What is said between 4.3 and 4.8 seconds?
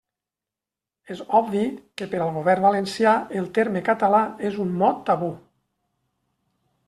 és un